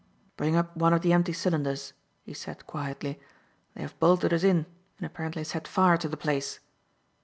[0.35, 1.93] "Bring up one of the empty cylinders,"
[2.23, 3.19] he said quietly.
[3.75, 4.65] "They have bolted us in
[4.97, 6.59] and apparently set fire to the place."